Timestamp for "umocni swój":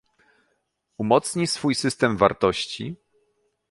0.97-1.75